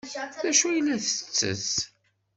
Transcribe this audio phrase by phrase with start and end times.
[0.43, 1.67] D acu ay la tettess?